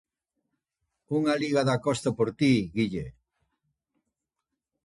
[1.17, 3.05] Unha liga da Costa por ti, Guille.